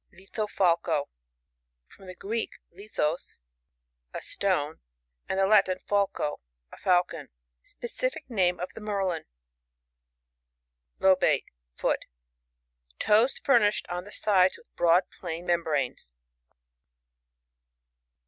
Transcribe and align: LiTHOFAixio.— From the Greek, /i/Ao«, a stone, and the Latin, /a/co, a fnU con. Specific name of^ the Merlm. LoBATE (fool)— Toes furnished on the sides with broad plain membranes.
LiTHOFAixio.— 0.11 1.09
From 1.85 2.07
the 2.07 2.15
Greek, 2.15 2.53
/i/Ao«, 2.75 3.37
a 4.15 4.21
stone, 4.23 4.81
and 5.29 5.37
the 5.37 5.45
Latin, 5.45 5.77
/a/co, 5.87 6.39
a 6.71 6.77
fnU 6.77 7.05
con. 7.05 7.29
Specific 7.61 8.27
name 8.27 8.57
of^ 8.57 8.73
the 8.73 8.81
Merlm. 8.81 9.25
LoBATE 10.97 11.45
(fool)— 11.75 11.97
Toes 13.05 13.37
furnished 13.43 13.85
on 13.89 14.05
the 14.05 14.11
sides 14.11 14.57
with 14.57 14.75
broad 14.75 15.03
plain 15.19 15.45
membranes. 15.45 16.11